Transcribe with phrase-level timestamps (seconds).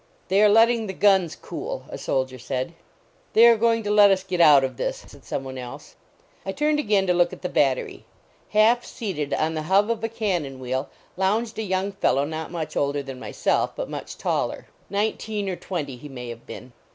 [0.29, 2.73] "They are letting the guns cool," a soldier said."
[3.33, 5.95] They are going to let us get out of this," said some one else.
[6.43, 8.05] I turned again to look at the battery.
[8.49, 12.75] Half seated on the hub of a cannon wheel lounged a young fellow not much
[12.75, 14.65] older than myself, but much taller.
[14.89, 16.73] Nineteen or twenty he may have been.